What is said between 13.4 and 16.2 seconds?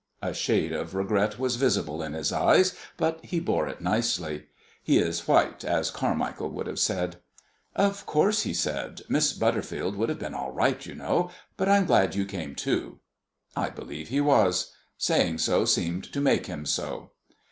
I believe he was. Saying so seemed to